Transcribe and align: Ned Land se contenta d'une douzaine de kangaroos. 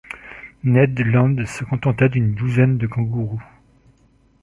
Ned 0.63 0.97
Land 1.05 1.45
se 1.45 1.63
contenta 1.63 2.07
d'une 2.09 2.33
douzaine 2.33 2.79
de 2.79 2.87
kangaroos. 2.87 3.39